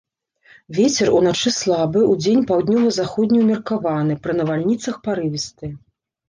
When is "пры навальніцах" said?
4.25-4.99